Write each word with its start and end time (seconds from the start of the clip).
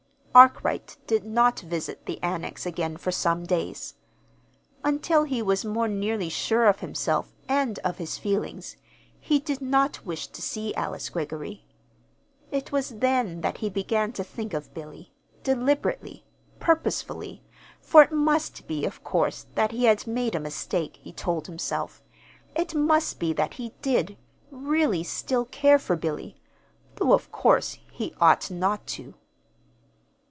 Arkwright 0.33 0.95
did 1.07 1.25
not 1.25 1.59
visit 1.59 2.05
the 2.05 2.17
Annex 2.23 2.65
again 2.65 2.95
for 2.95 3.11
some 3.11 3.45
days. 3.45 3.95
Until 4.81 5.25
he 5.25 5.41
was 5.41 5.65
more 5.65 5.89
nearly 5.89 6.29
sure 6.29 6.67
of 6.67 6.79
himself 6.79 7.35
and 7.49 7.79
of 7.79 7.97
his 7.97 8.17
feelings, 8.17 8.77
he 9.19 9.39
did 9.41 9.59
not 9.61 10.05
wish 10.05 10.27
to 10.27 10.41
see 10.41 10.73
Alice 10.75 11.09
Greggory. 11.09 11.65
It 12.49 12.71
was 12.71 12.99
then 12.99 13.41
that 13.41 13.57
he 13.57 13.69
began 13.69 14.13
to 14.13 14.23
think 14.23 14.53
of 14.53 14.73
Billy, 14.73 15.11
deliberately, 15.43 16.23
purposefully, 16.61 17.43
for 17.81 18.01
it 18.01 18.13
must 18.13 18.65
be, 18.67 18.85
of 18.85 19.03
course, 19.03 19.47
that 19.55 19.73
he 19.73 19.83
had 19.83 20.07
made 20.07 20.33
a 20.33 20.39
mistake, 20.39 20.95
he 21.01 21.11
told 21.11 21.47
himself. 21.47 22.01
It 22.55 22.73
must 22.73 23.19
be 23.19 23.33
that 23.33 23.55
he 23.55 23.73
did, 23.81 24.15
really, 24.49 25.03
still 25.03 25.43
care 25.43 25.77
for 25.77 25.97
Billy 25.97 26.39
though 26.95 27.11
of 27.11 27.33
course 27.33 27.79
he 27.91 28.15
ought 28.21 28.49
not 28.49 28.87
to. 28.87 29.15